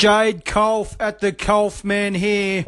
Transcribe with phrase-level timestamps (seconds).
[0.00, 2.64] Jade Kolf at the Kolf man here.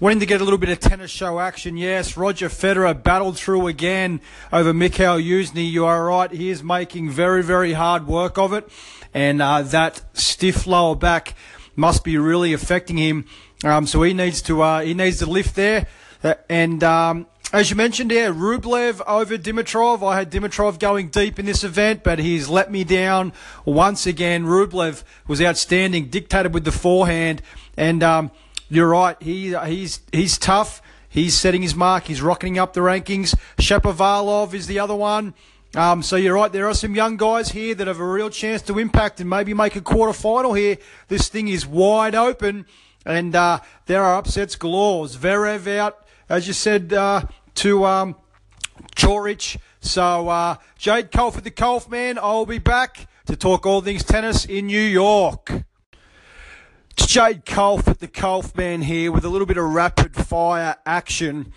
[0.00, 2.16] Wanting to get a little bit of tennis show action, yes.
[2.16, 5.70] Roger Federer battled through again over Mikhail Youzhny.
[5.70, 6.30] You are right.
[6.30, 8.66] He is making very, very hard work of it.
[9.12, 11.34] And uh, that stiff lower back
[11.74, 13.26] must be really affecting him.
[13.62, 15.86] Um, so he needs to uh, he needs to lift there.
[16.24, 20.06] Uh, and um, as you mentioned, yeah, Rublev over Dimitrov.
[20.06, 23.32] I had Dimitrov going deep in this event, but he's let me down
[23.64, 24.44] once again.
[24.44, 27.42] Rublev was outstanding, dictated with the forehand,
[27.76, 28.30] and um,
[28.68, 29.16] you're right.
[29.22, 30.82] He he's he's tough.
[31.08, 32.04] He's setting his mark.
[32.04, 33.34] He's rocketing up the rankings.
[33.58, 35.34] Shapovalov is the other one.
[35.74, 36.52] Um, so you're right.
[36.52, 39.54] There are some young guys here that have a real chance to impact and maybe
[39.54, 40.78] make a quarter final here.
[41.08, 42.66] This thing is wide open,
[43.04, 45.06] and uh, there are upsets galore.
[45.06, 47.22] Zverev out, as you said, uh,
[47.54, 48.16] to um,
[48.96, 49.58] Coric.
[49.80, 52.18] So uh, Jade at the Kolf man.
[52.18, 55.64] I'll be back to talk all things tennis in New York.
[56.90, 61.52] It's Jade at the Kolf Man here with a little bit of rapid fire action.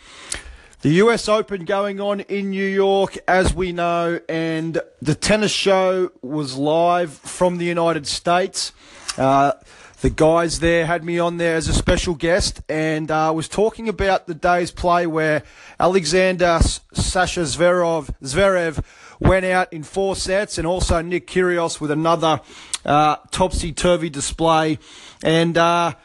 [0.81, 6.11] The US Open going on in New York, as we know, and the tennis show
[6.21, 8.71] was live from the United States.
[9.17, 9.53] Uh,
[10.01, 13.89] the guys there had me on there as a special guest and uh, was talking
[13.89, 15.43] about the day's play where
[15.77, 16.59] Alexander
[16.93, 18.83] Sasha Zverev, Zverev
[19.19, 22.39] went out in four sets and also Nick Kyrgios with another
[22.85, 24.79] uh, topsy-turvy display.
[25.21, 25.95] And uh,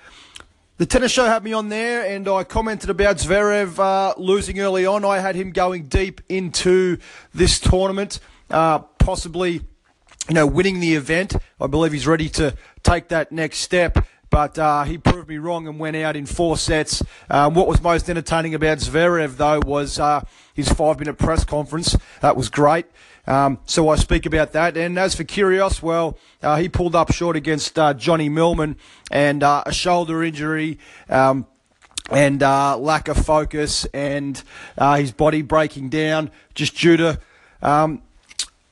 [0.78, 4.86] the tennis show had me on there, and I commented about Zverev uh, losing early
[4.86, 5.04] on.
[5.04, 6.98] I had him going deep into
[7.32, 8.18] this tournament,
[8.50, 9.60] uh, possibly,
[10.28, 11.36] you know, winning the event.
[11.60, 14.06] I believe he's ready to take that next step.
[14.30, 17.04] But uh, he proved me wrong and went out in four sets.
[17.30, 21.96] Um, what was most entertaining about Zverev, though, was uh, his five-minute press conference.
[22.20, 22.86] That was great.
[23.28, 24.76] Um, so I speak about that.
[24.76, 28.76] And as for Kyrgios, well, uh, he pulled up short against uh, Johnny Millman
[29.08, 30.80] and uh, a shoulder injury.
[31.08, 31.46] Um,
[32.10, 34.42] and uh, lack of focus and
[34.96, 37.20] his body breaking down just due to
[37.62, 38.02] um,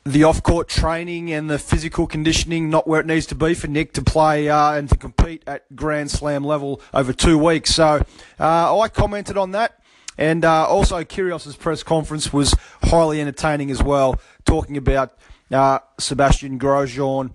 [0.04, 3.92] the off-court training and the physical conditioning not where it needs to be for Nick
[3.92, 7.74] to play uh, and to compete at Grand Slam level over two weeks.
[7.74, 8.04] So
[8.38, 9.78] I commented on that.
[10.18, 15.16] And uh, also, Kyrgios' press conference was highly entertaining as well, talking about
[15.50, 17.32] uh, Sebastian Grosjean.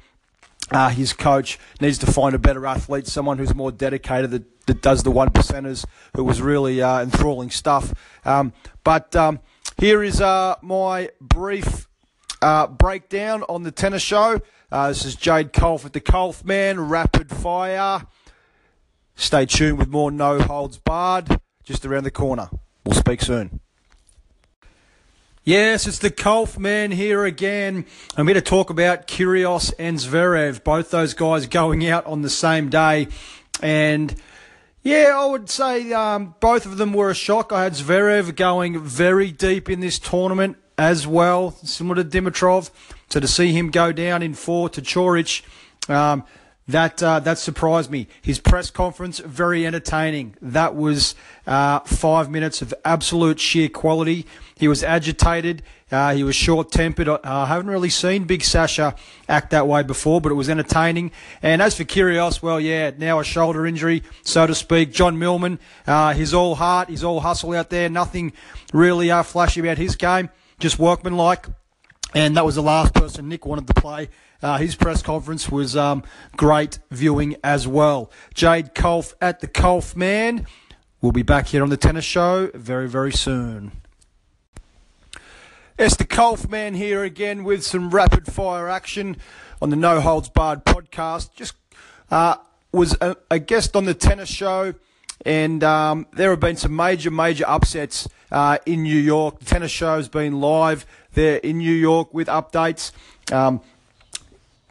[0.69, 4.81] Uh, his coach needs to find a better athlete, someone who's more dedicated, that, that
[4.81, 5.85] does the one percenters,
[6.15, 7.93] who was really uh, enthralling stuff.
[8.25, 9.39] Um, but um,
[9.79, 11.86] here is uh, my brief
[12.41, 14.41] uh, breakdown on the tennis show.
[14.71, 18.05] this is Jade Kolf at the Kolf Man, rapid fire.
[19.15, 22.49] Stay tuned with more no holds barred just around the corner.
[22.85, 23.59] We'll speak soon.
[25.43, 27.85] Yes, it's the Kolf man here again.
[28.17, 32.29] I'm here to talk about Kyrgios and Zverev, both those guys going out on the
[32.29, 33.07] same day.
[33.61, 34.13] And
[34.83, 37.53] yeah, I would say um, both of them were a shock.
[37.53, 42.69] I had Zverev going very deep in this tournament as well, similar to Dimitrov.
[43.09, 45.43] So to see him go down in four to Coric,
[45.89, 46.23] um,
[46.67, 48.07] that uh, that surprised me.
[48.21, 50.35] His press conference very entertaining.
[50.41, 51.15] That was
[51.45, 54.25] uh, five minutes of absolute sheer quality.
[54.57, 55.63] He was agitated.
[55.89, 57.07] Uh, he was short tempered.
[57.07, 58.95] Uh, I haven't really seen Big Sasha
[59.29, 61.11] act that way before, but it was entertaining.
[61.41, 64.91] And as for Kyrgios, well, yeah, now a shoulder injury, so to speak.
[64.91, 67.87] John Millman, uh, he's all heart, he's all hustle out there.
[67.87, 68.33] Nothing
[68.73, 70.29] really uh, flashy about his game,
[70.59, 71.47] just workmanlike.
[72.15, 74.09] And that was the last person Nick wanted to play.
[74.41, 76.03] Uh, his press conference was um,
[76.35, 78.11] great viewing as well.
[78.33, 80.47] Jade Kolf at the Kolf Man.
[81.01, 83.71] We'll be back here on the tennis show very, very soon.
[85.77, 89.17] It's the Kolf Man here again with some rapid fire action
[89.61, 91.35] on the No Holds Barred podcast.
[91.35, 91.53] Just
[92.09, 92.37] uh,
[92.71, 94.73] was a, a, guest on the tennis show,
[95.25, 99.39] and um, there have been some major, major upsets uh, in New York.
[99.39, 102.91] The tennis show has been live there in New York with updates.
[103.31, 103.61] Um,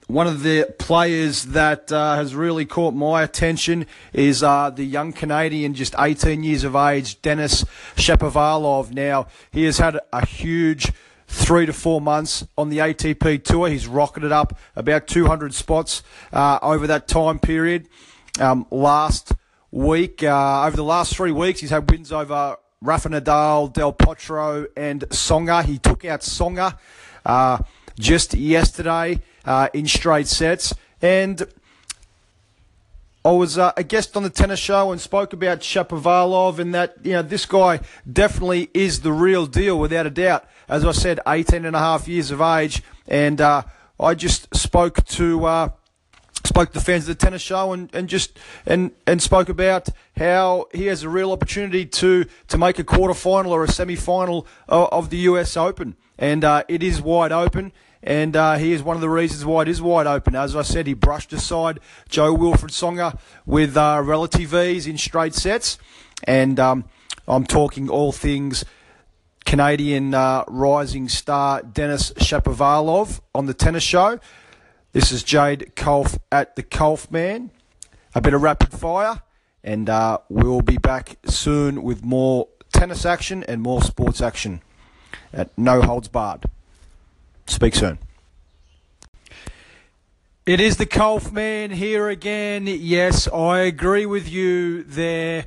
[0.07, 5.13] one of the players that uh, has really caught my attention is uh, the young
[5.13, 7.65] Canadian, just 18 years of age, Denis
[7.97, 8.93] Shapovalov.
[8.93, 10.93] Now, he has had a huge
[11.27, 13.69] three to four months on the ATP tour.
[13.69, 17.89] He's rocketed up about 200 spots uh, over that time period.
[18.39, 19.33] Um, last
[19.77, 24.67] week, uh, over the last three weeks, he's had wins over Rafa Nadal, Del Potro,
[24.77, 25.65] and Tsonga.
[25.65, 26.79] He took out Tsonga
[27.27, 27.59] uh,
[27.99, 30.73] just yesterday uh, in straight sets.
[31.03, 31.47] And
[33.23, 36.97] I was uh, a guest on the tennis show and spoke about Shapovalov and that,
[37.03, 37.81] you know, this guy
[38.11, 40.49] definitely is the real deal without a doubt.
[40.69, 42.83] As I said, 18 and a half years of age.
[43.07, 43.63] And uh,
[44.01, 45.73] I just spoke to.
[46.57, 49.51] Uh, spoke to the fans of the tennis show and, and just and and spoke
[49.51, 53.69] about how he has a real opportunity to to make a quarter final or a
[53.69, 57.73] semi final of, of, the US Open, and uh, it is wide open.
[58.03, 60.37] And uh, he is one of the reasons why it is wide open.
[60.37, 65.77] As I said, he brushed aside Jo-Wilfried Tsonga with uh, relative ease in straight sets.
[66.23, 66.85] And um,
[67.27, 68.65] I'm talking all things
[69.45, 74.21] Canadian uh, rising star Denis Shapovalov on the tennis show.
[74.97, 77.51] This is Jade Kolff at the Kolff Man.
[78.15, 79.21] A bit of rapid fire,
[79.63, 84.63] and uh, we'll be back soon with more tennis action and more sports action
[85.35, 86.47] at No Holds Barred.
[87.47, 87.99] Speak soon.
[90.47, 92.67] It is the Kolff Man here again.
[92.67, 95.45] Yes, I agree with you there.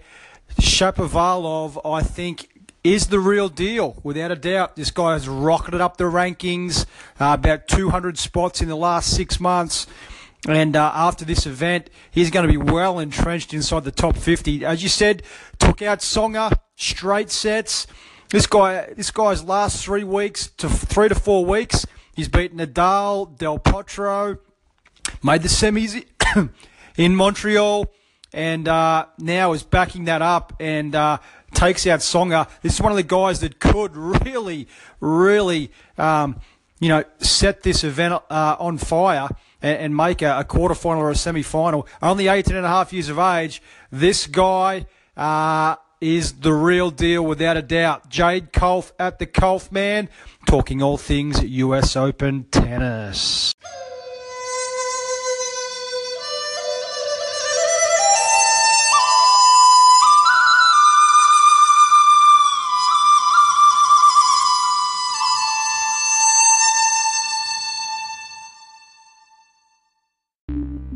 [0.61, 2.58] Shapovalov, I think,
[2.94, 4.75] is the real deal, without a doubt.
[4.75, 6.86] This guy has rocketed up the rankings,
[7.19, 9.86] uh, about 200 spots in the last six months.
[10.47, 14.65] And uh, after this event, he's going to be well entrenched inside the top 50.
[14.65, 15.24] As you said,
[15.59, 17.86] took out Tsonga, straight sets.
[18.30, 21.85] This guy, this guy's last three weeks to three to four weeks,
[22.15, 24.38] he's beaten Nadal, Del Potro,
[25.24, 26.06] made the semis
[26.97, 27.88] in Montreal,
[28.31, 31.18] and uh, now is backing that up and uh,
[31.53, 32.49] takes out Tsonga.
[32.61, 34.67] This is one of the guys that could really,
[34.99, 36.39] really, um,
[36.79, 39.29] you know, set this event uh, on fire
[39.61, 41.87] and, and make a, a quarterfinal or a semi-final.
[42.01, 43.61] Only 18 and a half years of age.
[43.91, 44.85] This guy
[45.17, 48.09] uh, is the real deal without a doubt.
[48.09, 50.09] Jade Kolff at the Kolff Man,
[50.47, 53.53] talking all things US Open tennis.